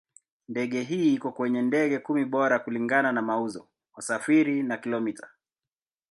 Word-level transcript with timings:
Ndege 0.47 0.81
hii 0.83 1.13
iko 1.13 1.31
kwenye 1.31 1.61
ndege 1.61 1.99
kumi 1.99 2.25
bora 2.25 2.59
kulingana 2.59 3.11
na 3.11 3.21
mauzo, 3.21 3.67
wasafiri 3.95 4.63
na 4.63 4.77
kilomita. 4.77 5.29